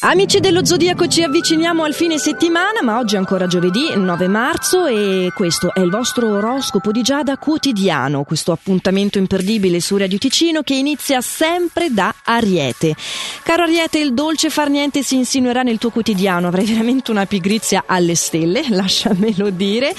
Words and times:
Amici 0.00 0.38
dello 0.38 0.64
Zodiaco, 0.64 1.08
ci 1.08 1.24
avviciniamo 1.24 1.82
al 1.82 1.92
fine 1.92 2.18
settimana, 2.18 2.84
ma 2.84 2.98
oggi 2.98 3.16
è 3.16 3.18
ancora 3.18 3.48
giovedì 3.48 3.96
9 3.96 4.28
marzo 4.28 4.86
e 4.86 5.32
questo 5.34 5.74
è 5.74 5.80
il 5.80 5.90
vostro 5.90 6.36
oroscopo 6.36 6.92
di 6.92 7.02
Giada 7.02 7.36
quotidiano, 7.36 8.22
questo 8.22 8.52
appuntamento 8.52 9.18
imperdibile 9.18 9.80
su 9.80 9.96
Radio 9.96 10.16
Ticino 10.16 10.62
che 10.62 10.76
inizia 10.76 11.20
sempre 11.20 11.90
da 11.90 12.14
Ariete. 12.22 12.94
Caro 13.42 13.64
Ariete, 13.64 13.98
il 13.98 14.14
dolce 14.14 14.50
far 14.50 14.68
niente 14.70 15.02
si 15.02 15.16
insinuerà 15.16 15.62
nel 15.62 15.78
tuo 15.78 15.90
quotidiano, 15.90 16.46
avrai 16.46 16.64
veramente 16.64 17.10
una 17.10 17.26
pigrizia 17.26 17.82
alle 17.84 18.14
stelle, 18.14 18.66
lasciamelo 18.70 19.50
dire, 19.50 19.92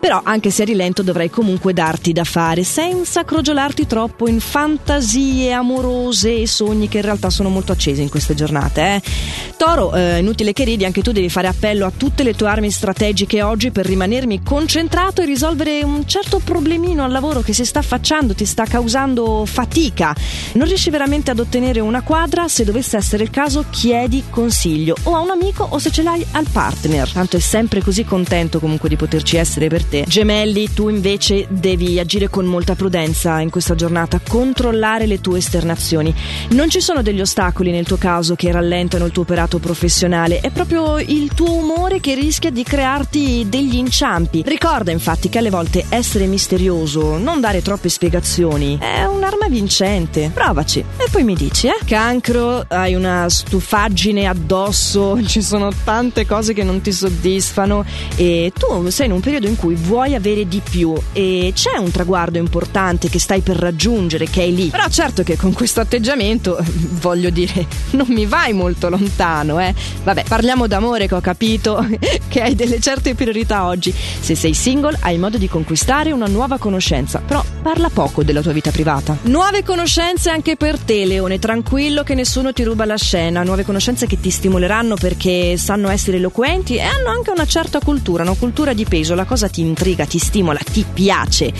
però 0.00 0.20
anche 0.24 0.50
se 0.50 0.62
a 0.62 0.64
rilento 0.64 1.04
dovrai 1.04 1.30
comunque 1.30 1.72
darti 1.72 2.12
da 2.12 2.24
fare, 2.24 2.64
senza 2.64 3.22
crogiolarti 3.22 3.86
troppo 3.86 4.26
in 4.26 4.40
fantasie 4.40 5.52
amorose 5.52 6.40
e 6.40 6.48
sogni 6.48 6.88
che 6.88 6.96
in 6.96 7.04
realtà 7.04 7.30
sono 7.30 7.50
molto 7.50 7.70
accesi 7.70 8.02
in 8.02 8.08
queste 8.08 8.34
giornate, 8.34 8.80
eh. 8.80 9.42
Toro, 9.56 9.94
eh, 9.94 10.18
inutile 10.18 10.52
che 10.52 10.64
ridi, 10.64 10.84
anche 10.84 11.02
tu 11.02 11.12
devi 11.12 11.28
fare 11.28 11.46
appello 11.46 11.86
a 11.86 11.92
tutte 11.96 12.22
le 12.22 12.34
tue 12.34 12.48
armi 12.48 12.70
strategiche 12.70 13.42
oggi 13.42 13.70
per 13.70 13.86
rimanermi 13.86 14.42
concentrato 14.42 15.22
e 15.22 15.24
risolvere 15.24 15.82
un 15.82 16.06
certo 16.06 16.40
problemino 16.42 17.04
al 17.04 17.10
lavoro 17.10 17.40
che 17.40 17.52
si 17.52 17.64
sta 17.64 17.78
affacciando, 17.78 18.34
ti 18.34 18.44
sta 18.44 18.64
causando 18.64 19.44
fatica. 19.46 20.14
Non 20.54 20.66
riesci 20.66 20.90
veramente 20.90 21.30
ad 21.30 21.38
ottenere 21.38 21.80
una 21.80 22.02
quadra? 22.02 22.48
Se 22.48 22.64
dovesse 22.64 22.96
essere 22.96 23.22
il 23.22 23.30
caso, 23.30 23.64
chiedi 23.70 24.24
consiglio 24.30 24.96
o 25.04 25.14
a 25.14 25.20
un 25.20 25.30
amico 25.30 25.66
o 25.68 25.78
se 25.78 25.90
ce 25.90 26.02
l'hai 26.02 26.24
al 26.32 26.46
partner. 26.50 27.10
Tanto 27.10 27.36
è 27.36 27.40
sempre 27.40 27.82
così 27.82 28.04
contento 28.04 28.60
comunque 28.60 28.88
di 28.88 28.96
poterci 28.96 29.36
essere 29.36 29.68
per 29.68 29.84
te. 29.84 30.04
Gemelli, 30.06 30.72
tu 30.72 30.88
invece 30.88 31.46
devi 31.48 31.98
agire 31.98 32.28
con 32.28 32.44
molta 32.44 32.74
prudenza 32.74 33.40
in 33.40 33.50
questa 33.50 33.74
giornata, 33.74 34.20
controllare 34.26 35.06
le 35.06 35.20
tue 35.20 35.38
esternazioni. 35.38 36.14
Non 36.50 36.68
ci 36.68 36.80
sono 36.80 37.02
degli 37.02 37.20
ostacoli 37.20 37.70
nel 37.70 37.86
tuo 37.86 37.96
caso 37.96 38.34
che 38.34 38.52
rallentano 38.52 39.06
il 39.06 39.12
tuo 39.12 39.24
operato 39.34 39.58
professionale, 39.58 40.38
è 40.38 40.50
proprio 40.50 41.00
il 41.00 41.34
tuo 41.34 41.54
umore 41.54 41.98
che 41.98 42.14
rischia 42.14 42.50
di 42.50 42.62
crearti 42.62 43.46
degli 43.48 43.74
inciampi. 43.74 44.44
Ricorda 44.46 44.92
infatti 44.92 45.28
che 45.28 45.38
alle 45.38 45.50
volte 45.50 45.86
essere 45.88 46.26
misterioso, 46.26 47.18
non 47.18 47.40
dare 47.40 47.60
troppe 47.60 47.88
spiegazioni, 47.88 48.78
è 48.78 49.04
un'arma 49.04 49.48
vincente. 49.48 50.30
Provaci 50.32 50.78
e 50.78 51.08
poi 51.10 51.24
mi 51.24 51.34
dici, 51.34 51.66
eh? 51.66 51.76
Cancro, 51.84 52.64
hai 52.68 52.94
una 52.94 53.28
stufaggine 53.28 54.26
addosso, 54.26 55.18
ci 55.26 55.42
sono 55.42 55.72
tante 55.82 56.26
cose 56.26 56.52
che 56.52 56.62
non 56.62 56.80
ti 56.80 56.92
soddisfano 56.92 57.84
e 58.14 58.52
tu 58.56 58.88
sei 58.88 59.06
in 59.06 59.12
un 59.12 59.20
periodo 59.20 59.48
in 59.48 59.56
cui 59.56 59.74
vuoi 59.74 60.14
avere 60.14 60.46
di 60.46 60.60
più 60.62 60.94
e 61.12 61.50
c'è 61.52 61.76
un 61.76 61.90
traguardo 61.90 62.38
importante 62.38 63.08
che 63.08 63.18
stai 63.18 63.40
per 63.40 63.56
raggiungere, 63.56 64.30
che 64.30 64.44
è 64.44 64.48
lì. 64.48 64.68
Però 64.68 64.86
certo 64.88 65.24
che 65.24 65.36
con 65.36 65.52
questo 65.52 65.80
atteggiamento, 65.80 66.56
voglio 67.00 67.30
dire, 67.30 67.66
non 67.90 68.06
mi 68.10 68.26
vai 68.26 68.52
molto 68.52 68.88
lontano 68.88 69.22
lontano, 69.24 69.60
eh. 69.60 69.74
Vabbè, 70.02 70.24
parliamo 70.28 70.66
d'amore 70.66 71.08
che 71.08 71.14
ho 71.14 71.20
capito 71.20 71.84
che 72.28 72.42
hai 72.42 72.54
delle 72.54 72.78
certe 72.80 73.14
priorità 73.14 73.64
oggi. 73.64 73.92
Se 73.92 74.34
sei 74.34 74.52
single 74.52 74.98
hai 75.00 75.18
modo 75.18 75.38
di 75.38 75.48
conquistare 75.48 76.12
una 76.12 76.26
nuova 76.26 76.58
conoscenza, 76.58 77.20
però 77.24 77.42
parla 77.62 77.88
poco 77.88 78.22
della 78.22 78.42
tua 78.42 78.52
vita 78.52 78.70
privata. 78.70 79.16
Nuove 79.22 79.62
conoscenze 79.62 80.30
anche 80.30 80.56
per 80.56 80.78
te, 80.78 81.06
Leone, 81.06 81.38
tranquillo 81.38 82.02
che 82.02 82.14
nessuno 82.14 82.52
ti 82.52 82.62
ruba 82.62 82.84
la 82.84 82.96
scena, 82.96 83.42
nuove 83.42 83.64
conoscenze 83.64 84.06
che 84.06 84.20
ti 84.20 84.30
stimoleranno 84.30 84.96
perché 84.96 85.56
sanno 85.56 85.88
essere 85.88 86.18
eloquenti 86.18 86.76
e 86.76 86.82
hanno 86.82 87.08
anche 87.08 87.30
una 87.30 87.46
certa 87.46 87.80
cultura, 87.80 88.22
una 88.22 88.34
cultura 88.34 88.72
di 88.74 88.84
peso, 88.84 89.14
la 89.14 89.24
cosa 89.24 89.48
ti 89.48 89.62
intriga, 89.62 90.04
ti 90.04 90.18
stimola, 90.18 90.60
ti 90.70 90.84
piace. 90.92 91.52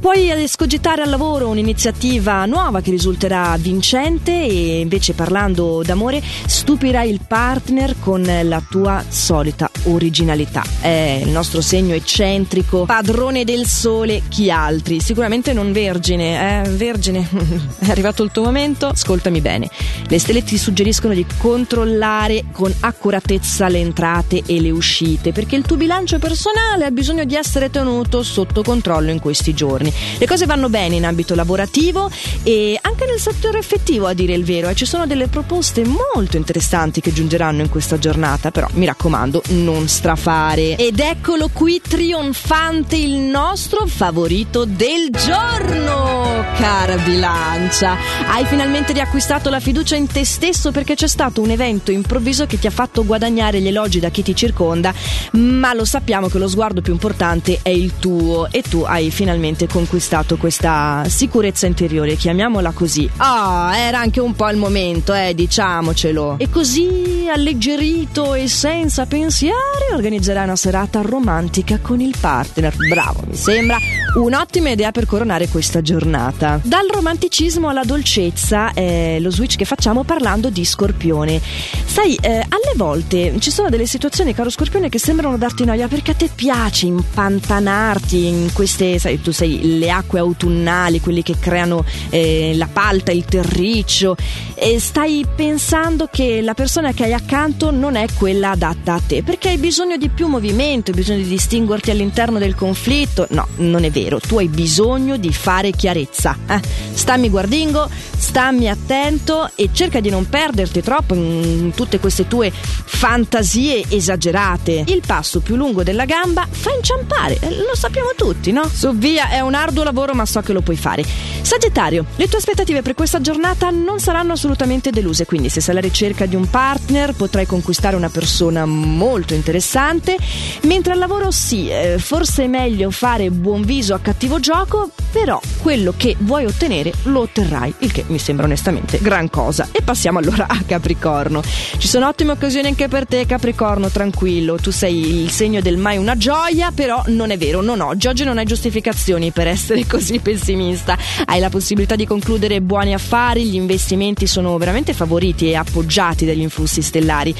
Puoi 0.00 0.30
escogitare 0.30 1.02
al 1.02 1.10
lavoro 1.10 1.48
un'iniziativa 1.48 2.44
nuova 2.46 2.80
che 2.80 2.90
risulterà 2.90 3.56
vincente 3.58 4.32
e 4.32 4.80
invece 4.80 5.12
parlando 5.12 5.82
d'amore 5.84 6.22
stupirai 6.46 7.11
il 7.12 7.20
partner 7.26 7.96
con 8.00 8.22
la 8.22 8.62
tua 8.70 9.04
solita 9.06 9.70
originalità. 9.84 10.62
È 10.80 11.20
il 11.22 11.28
nostro 11.28 11.60
segno 11.60 11.94
eccentrico, 11.94 12.86
padrone 12.86 13.44
del 13.44 13.66
sole, 13.66 14.22
chi 14.28 14.50
altri? 14.50 14.98
Sicuramente 14.98 15.52
non 15.52 15.72
vergine, 15.72 16.62
eh? 16.64 16.68
Vergine, 16.70 17.28
è 17.80 17.90
arrivato 17.90 18.22
il 18.22 18.30
tuo 18.30 18.44
momento? 18.44 18.86
Ascoltami 18.86 19.42
bene. 19.42 19.68
Le 20.08 20.18
stelle 20.18 20.42
ti 20.42 20.56
suggeriscono 20.56 21.12
di 21.12 21.26
controllare 21.36 22.44
con 22.50 22.72
accuratezza 22.80 23.68
le 23.68 23.78
entrate 23.78 24.42
e 24.46 24.60
le 24.60 24.70
uscite, 24.70 25.32
perché 25.32 25.56
il 25.56 25.64
tuo 25.64 25.76
bilancio 25.76 26.18
personale 26.18 26.86
ha 26.86 26.90
bisogno 26.90 27.24
di 27.24 27.34
essere 27.34 27.68
tenuto 27.68 28.22
sotto 28.22 28.62
controllo 28.62 29.10
in 29.10 29.20
questi 29.20 29.52
giorni. 29.52 29.92
Le 30.16 30.26
cose 30.26 30.46
vanno 30.46 30.70
bene 30.70 30.96
in 30.96 31.04
ambito 31.04 31.34
lavorativo 31.34 32.10
e 32.42 32.78
anche 32.80 33.04
nel 33.04 33.20
settore 33.20 33.58
effettivo, 33.58 34.06
a 34.06 34.14
dire 34.14 34.32
il 34.32 34.44
vero, 34.44 34.70
e 34.70 34.74
ci 34.74 34.86
sono 34.86 35.06
delle 35.06 35.28
proposte 35.28 35.84
molto 35.84 36.38
interessanti 36.38 37.00
che 37.02 37.12
giungeranno 37.12 37.60
in 37.60 37.68
questa 37.68 37.98
giornata, 37.98 38.50
però 38.50 38.68
mi 38.74 38.86
raccomando, 38.86 39.42
non 39.48 39.88
strafare. 39.88 40.76
Ed 40.76 41.00
eccolo 41.00 41.50
qui 41.52 41.82
trionfante 41.86 42.96
il 42.96 43.16
nostro 43.18 43.86
favorito 43.86 44.64
del 44.64 45.10
giorno, 45.10 46.44
cara 46.56 46.96
bilancia. 46.96 47.96
Hai 48.28 48.46
finalmente 48.46 48.94
riacquistato 48.94 49.50
la 49.50 49.60
fiducia 49.60 49.96
in 49.96 50.06
te 50.06 50.24
stesso 50.24 50.70
perché 50.70 50.94
c'è 50.94 51.08
stato 51.08 51.42
un 51.42 51.50
evento 51.50 51.90
improvviso 51.90 52.46
che 52.46 52.58
ti 52.58 52.66
ha 52.66 52.70
fatto 52.70 53.04
guadagnare 53.04 53.60
gli 53.60 53.66
elogi 53.66 54.00
da 54.00 54.08
chi 54.08 54.22
ti 54.22 54.34
circonda, 54.34 54.94
ma 55.32 55.74
lo 55.74 55.84
sappiamo 55.84 56.28
che 56.28 56.38
lo 56.38 56.48
sguardo 56.48 56.80
più 56.80 56.92
importante 56.92 57.58
è 57.62 57.70
il 57.70 57.94
tuo 57.98 58.48
e 58.50 58.62
tu 58.62 58.84
hai 58.86 59.10
finalmente 59.10 59.66
conquistato 59.66 60.36
questa 60.36 61.02
sicurezza 61.08 61.66
interiore, 61.66 62.14
chiamiamola 62.14 62.70
così. 62.70 63.10
Ah, 63.16 63.70
oh, 63.70 63.74
era 63.74 63.98
anche 63.98 64.20
un 64.20 64.34
po' 64.34 64.48
il 64.48 64.56
momento, 64.56 65.12
eh, 65.12 65.34
diciamocelo. 65.34 66.36
E 66.38 66.48
così 66.48 66.91
alleggerito 67.28 68.34
e 68.34 68.48
senza 68.48 69.06
pensieri 69.06 69.54
organizzerai 69.92 70.44
una 70.44 70.56
serata 70.56 71.00
romantica 71.00 71.78
con 71.80 72.00
il 72.00 72.14
partner. 72.18 72.74
Bravo, 72.76 73.22
mi 73.26 73.34
sembra 73.34 73.78
un'ottima 74.14 74.70
idea 74.70 74.90
per 74.92 75.06
coronare 75.06 75.48
questa 75.48 75.80
giornata. 75.80 76.60
Dal 76.62 76.86
romanticismo 76.92 77.68
alla 77.68 77.84
dolcezza 77.84 78.72
è 78.72 79.18
lo 79.20 79.30
switch 79.30 79.56
che 79.56 79.64
facciamo 79.64 80.04
parlando 80.04 80.50
di 80.50 80.64
Scorpione. 80.64 81.40
Sai, 81.84 82.16
eh, 82.20 82.44
alle 82.48 82.72
volte 82.76 83.34
ci 83.38 83.50
sono 83.50 83.68
delle 83.68 83.86
situazioni, 83.86 84.34
caro 84.34 84.50
Scorpione, 84.50 84.88
che 84.88 84.98
sembrano 84.98 85.36
darti 85.38 85.64
noia 85.64 85.88
perché 85.88 86.10
a 86.12 86.14
te 86.14 86.28
piace 86.34 86.86
impantanarti 86.86 88.26
in 88.26 88.50
queste, 88.52 88.98
sai, 88.98 89.20
tu 89.20 89.30
sei 89.32 89.78
le 89.78 89.90
acque 89.90 90.18
autunnali, 90.18 91.00
quelli 91.00 91.22
che 91.22 91.36
creano 91.38 91.84
eh, 92.10 92.52
la 92.54 92.68
palta, 92.70 93.12
il 93.12 93.24
terriccio, 93.24 94.16
e 94.54 94.78
stai 94.78 95.24
pensando 95.34 96.08
che 96.10 96.40
la 96.42 96.54
persona 96.54 96.81
che 96.90 97.04
hai 97.04 97.12
accanto 97.12 97.70
non 97.70 97.94
è 97.94 98.06
quella 98.18 98.50
adatta 98.50 98.94
a 98.94 99.00
te 99.00 99.22
perché 99.22 99.50
hai 99.50 99.58
bisogno 99.58 99.96
di 99.96 100.08
più 100.08 100.26
movimento, 100.26 100.90
hai 100.90 100.96
bisogno 100.96 101.18
di 101.18 101.28
distinguerti 101.28 101.92
all'interno 101.92 102.40
del 102.40 102.56
conflitto. 102.56 103.28
No, 103.30 103.46
non 103.58 103.84
è 103.84 103.90
vero, 103.90 104.18
tu 104.18 104.38
hai 104.38 104.48
bisogno 104.48 105.16
di 105.16 105.32
fare 105.32 105.70
chiarezza. 105.70 106.36
Eh? 106.48 106.60
Stammi 106.92 107.28
guardingo, 107.28 107.88
stammi 108.16 108.68
attento 108.68 109.50
e 109.54 109.68
cerca 109.72 110.00
di 110.00 110.10
non 110.10 110.28
perderti 110.28 110.82
troppo 110.82 111.14
in 111.14 111.72
tutte 111.74 112.00
queste 112.00 112.26
tue 112.26 112.50
fantasie 112.52 113.84
esagerate. 113.88 114.84
Il 114.86 115.02
passo 115.06 115.40
più 115.40 115.54
lungo 115.54 115.82
della 115.82 116.04
gamba 116.04 116.46
fa 116.50 116.70
inciampare, 116.74 117.38
eh, 117.40 117.50
lo 117.50 117.74
sappiamo 117.74 118.10
tutti, 118.16 118.52
no? 118.52 118.68
Su 118.72 118.96
via, 118.96 119.28
è 119.28 119.40
un 119.40 119.54
arduo 119.54 119.84
lavoro, 119.84 120.14
ma 120.14 120.26
so 120.26 120.40
che 120.40 120.52
lo 120.52 120.62
puoi 120.62 120.76
fare. 120.76 121.04
Sagittario, 121.42 122.06
le 122.16 122.28
tue 122.28 122.38
aspettative 122.38 122.82
per 122.82 122.94
questa 122.94 123.20
giornata 123.20 123.70
non 123.70 123.98
saranno 124.00 124.32
assolutamente 124.32 124.90
deluse, 124.90 125.26
quindi 125.26 125.48
se 125.48 125.60
sei 125.60 125.72
alla 125.74 125.80
ricerca 125.80 126.26
di 126.26 126.36
un 126.36 126.48
partner 126.62 127.12
potrai 127.12 127.44
conquistare 127.44 127.96
una 127.96 128.08
persona 128.08 128.64
molto 128.66 129.34
interessante, 129.34 130.16
mentre 130.62 130.92
al 130.92 131.00
lavoro 131.00 131.32
sì, 131.32 131.68
eh, 131.68 131.96
forse 131.98 132.44
è 132.44 132.46
meglio 132.46 132.92
fare 132.92 133.32
buon 133.32 133.62
viso 133.62 133.94
a 133.94 133.98
cattivo 133.98 134.38
gioco, 134.38 134.90
però 135.10 135.40
quello 135.60 135.92
che 135.96 136.14
vuoi 136.20 136.44
ottenere 136.44 136.92
lo 137.04 137.22
otterrai, 137.22 137.74
il 137.78 137.90
che 137.90 138.04
mi 138.06 138.20
sembra 138.20 138.46
onestamente 138.46 139.00
gran 139.00 139.28
cosa. 139.28 139.70
E 139.72 139.82
passiamo 139.82 140.20
allora 140.20 140.46
a 140.46 140.62
Capricorno. 140.64 141.42
Ci 141.42 141.88
sono 141.88 142.06
ottime 142.06 142.30
occasioni 142.30 142.68
anche 142.68 142.86
per 142.86 143.08
te, 143.08 143.26
Capricorno, 143.26 143.88
tranquillo, 143.88 144.54
tu 144.54 144.70
sei 144.70 145.22
il 145.24 145.30
segno 145.30 145.60
del 145.60 145.76
mai 145.76 145.96
una 145.96 146.16
gioia, 146.16 146.70
però 146.70 147.02
non 147.06 147.32
è 147.32 147.38
vero, 147.38 147.60
non 147.60 147.80
oggi, 147.80 148.06
oggi 148.06 148.22
non 148.22 148.38
hai 148.38 148.44
giustificazioni 148.44 149.32
per 149.32 149.48
essere 149.48 149.84
così 149.88 150.20
pessimista. 150.20 150.96
Hai 151.24 151.40
la 151.40 151.50
possibilità 151.50 151.96
di 151.96 152.06
concludere 152.06 152.60
buoni 152.60 152.94
affari, 152.94 153.46
gli 153.46 153.56
investimenti 153.56 154.28
sono 154.28 154.56
veramente 154.58 154.92
favoriti 154.92 155.50
e 155.50 155.56
appoggiati 155.56 156.24
dagli 156.24 156.50
influssi 156.52 156.82
stellari. 156.82 157.34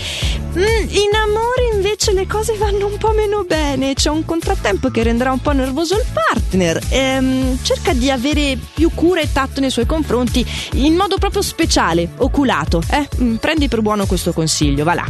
Mm, 0.56 0.88
in 0.88 1.14
amore 1.14 1.74
invece 1.74 2.12
le 2.12 2.26
cose 2.26 2.56
vanno 2.56 2.86
un 2.86 2.96
po' 2.96 3.12
meno 3.12 3.44
bene, 3.44 3.92
c'è 3.92 4.08
un 4.08 4.24
contrattempo 4.24 4.90
che 4.90 5.02
renderà 5.02 5.30
un 5.30 5.40
po' 5.40 5.52
nervoso 5.52 5.94
il 5.94 6.04
partner. 6.12 6.80
Ehm, 6.88 7.58
cerca 7.62 7.92
di 7.92 8.10
avere 8.10 8.58
più 8.74 8.90
cura 8.94 9.20
e 9.20 9.30
tatto 9.30 9.60
nei 9.60 9.70
suoi 9.70 9.86
confronti 9.86 10.44
in 10.74 10.94
modo 10.94 11.18
proprio 11.18 11.42
speciale, 11.42 12.08
oculato. 12.18 12.82
Eh? 12.90 13.08
Mm, 13.20 13.36
prendi 13.36 13.68
per 13.68 13.82
buono 13.82 14.06
questo 14.06 14.32
consiglio, 14.32 14.84
va 14.84 14.94
là. 14.94 15.04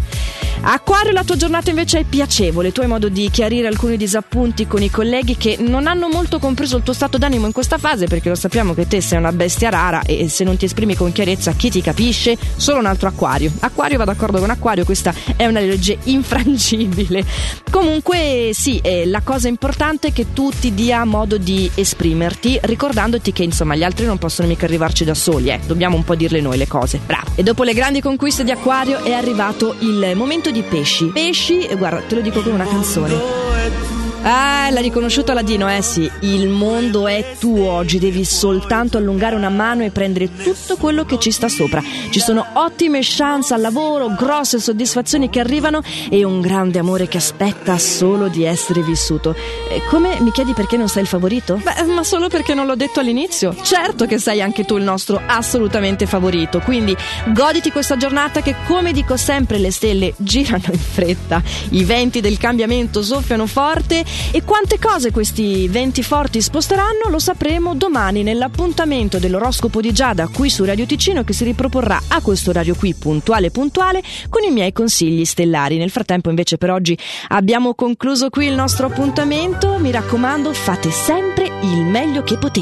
Acquario, 0.65 1.11
la 1.11 1.25
tua 1.25 1.35
giornata 1.35 1.71
invece 1.71 2.01
è 2.01 2.05
piacevole, 2.05 2.71
tu 2.71 2.83
hai 2.83 2.87
modo 2.87 3.09
di 3.09 3.29
chiarire 3.31 3.67
alcuni 3.67 3.97
disappunti 3.97 4.69
con 4.69 4.81
i 4.81 4.91
colleghi 4.91 5.37
che 5.37 5.57
non 5.59 5.89
hanno 5.89 6.09
molto 6.09 6.39
compreso 6.39 6.77
il 6.77 6.85
tuo 6.85 6.93
stato 6.93 7.19
d'animo 7.19 7.47
in 7.47 7.53
questa 7.53 7.79
fase 7.79 8.07
perché 8.07 8.29
lo 8.29 8.37
sappiamo 8.37 8.73
che 8.73 8.87
te 8.87 9.01
sei 9.01 9.19
una 9.19 9.33
bestia 9.33 9.71
rara 9.71 10.03
e 10.03 10.29
se 10.29 10.45
non 10.45 10.57
ti 10.57 10.67
esprimi 10.67 10.95
con 10.95 11.11
chiarezza 11.11 11.53
chi 11.53 11.69
ti 11.69 11.81
capisce? 11.81 12.39
Solo 12.55 12.79
un 12.79 12.87
altro 12.87 13.09
acquario. 13.09 13.51
Acquario 13.59 13.92
va 13.97 14.05
d'accordo 14.05 14.39
con 14.39 14.51
acquario, 14.51 14.85
questa 14.85 15.15
è 15.37 15.47
una 15.47 15.61
legge 15.61 15.99
infrangibile. 16.05 17.25
Comunque 17.71 18.51
sì, 18.53 18.79
eh, 18.83 19.07
la 19.07 19.21
cosa 19.23 19.49
importante 19.49 20.09
è 20.09 20.13
che 20.13 20.33
tu 20.33 20.51
ti 20.51 20.75
dia 20.75 21.05
modo 21.05 21.39
di 21.39 21.71
esprimerti 21.75 22.59
ricordandoti 22.63 23.33
che 23.33 23.43
insomma 23.43 23.75
gli 23.75 23.83
altri 23.83 24.07
non 24.07 24.19
possono 24.19 24.49
mica 24.49 24.67
arrivarci 24.67 25.05
da 25.05 25.15
soli, 25.15 25.51
eh. 25.51 25.61
dobbiamo 25.67 25.97
un 25.97 26.05
po' 26.05 26.15
dirle 26.15 26.41
noi 26.41 26.57
le 26.57 26.67
cose. 26.67 27.01
Bravo. 27.05 27.31
E 27.35 27.43
dopo 27.43 27.63
le 27.63 27.75
grandi 27.75 28.01
conquiste 28.01 28.45
di 28.45 28.51
acquario 28.51 29.03
è 29.03 29.13
arrivato 29.13 29.77
il 29.81 30.13
momento 30.15 30.51
di 30.51 30.63
pesci. 30.63 31.07
Pesci, 31.07 31.69
guarda, 31.77 32.01
te 32.01 32.15
lo 32.15 32.21
dico 32.21 32.43
con 32.43 32.53
una 32.53 32.67
canzone. 32.67 33.92
Ah, 34.25 34.71
l'ha 34.71 34.81
riconosciuto 34.81 35.33
Ladino, 35.33 35.69
eh 35.69 35.83
sì. 35.83 36.09
Il 36.21 36.47
mondo 36.47 37.09
è 37.09 37.35
tuo 37.41 37.69
oggi, 37.71 37.99
devi 37.99 38.25
soltanto 38.25 38.97
allungare 38.97 39.35
una 39.35 39.49
mano 39.49 39.83
e 39.83 39.91
prendere 39.91 40.31
tutto 40.37 40.77
quello 40.77 41.05
che 41.05 41.19
ci 41.19 41.33
sta 41.33 41.49
sopra. 41.49 41.83
Ci 42.11 42.21
sono 42.21 42.47
ottime 42.53 43.01
chance 43.03 43.53
al 43.53 43.61
lavoro, 43.61 44.15
grosse 44.15 44.61
soddisfazioni 44.61 45.29
che 45.29 45.41
arrivano 45.41 45.83
e 46.09 46.23
un 46.23 46.41
grande 46.41 46.79
amore 46.79 47.09
che 47.09 47.17
aspetta 47.17 47.77
solo 47.79 48.29
di 48.29 48.45
essere 48.45 48.83
vissuto. 48.83 49.35
Eh, 49.69 49.83
come 49.89 50.21
mi 50.21 50.31
chiedi 50.31 50.53
perché 50.53 50.77
non 50.77 50.89
sei 50.89 51.03
il 51.03 51.09
favorito? 51.09 51.61
Beh, 51.61 51.83
ma 51.87 52.05
solo 52.05 52.29
perché 52.29 52.55
non 52.55 52.67
l'ho 52.67 52.77
detto 52.77 53.01
all'inizio. 53.01 53.57
Certo 53.61 54.07
che 54.07 54.19
sei 54.19 54.41
anche 54.41 54.65
tu 54.65 54.77
il 54.77 54.85
nostro 54.85 55.21
assolutamente 55.27 56.07
favorito, 56.07 56.61
quindi 56.61 56.97
goditi 57.35 57.73
questa 57.73 57.97
giornata 57.97 58.41
che 58.41 58.55
come 58.69 58.93
dico 58.93 59.17
sempre 59.17 59.59
le 59.59 59.73
stelle 59.73 60.15
girano 60.17 60.67
in 60.71 60.79
fretta, 60.79 61.43
i 61.71 61.83
venti 61.83 62.21
del 62.21 62.39
cambiamento 62.39 63.03
soffiano 63.03 63.47
forte 63.47 64.11
e 64.31 64.43
quante 64.45 64.79
cose 64.79 65.11
questi 65.11 65.69
venti 65.69 66.03
forti 66.03 66.41
sposteranno 66.41 67.09
lo 67.09 67.19
sapremo 67.19 67.75
domani 67.75 68.23
nell'appuntamento 68.23 69.19
dell'oroscopo 69.19 69.81
di 69.81 69.93
Giada 69.93 70.29
qui 70.29 70.51
su 70.51 70.65
Radio 70.65 70.87
Ticino 70.87 71.25
che 71.25 71.33
si 71.33 71.45
riproporrà 71.45 72.01
a 72.09 72.21
questo 72.21 72.51
orario 72.51 72.75
qui 72.75 72.95
puntuale 72.95 73.51
puntuale 73.51 74.03
con 74.29 74.43
i 74.43 74.51
miei 74.51 74.73
consigli 74.73 75.25
stellari. 75.25 75.77
Nel 75.77 75.91
frattempo 75.91 76.29
invece 76.29 76.59
per 76.59 76.71
oggi 76.71 76.97
abbiamo 77.29 77.75
concluso 77.75 78.31
qui 78.31 78.47
il 78.47 78.55
nostro 78.55 78.87
appuntamento. 78.87 79.79
Mi 79.79 79.91
raccomando 79.91 80.53
fate 80.53 80.91
sempre 80.91 81.51
il 81.63 81.85
meglio 81.85 82.23
che 82.23 82.37
potete. 82.37 82.61